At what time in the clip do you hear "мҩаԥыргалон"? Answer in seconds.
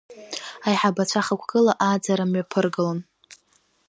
2.31-2.99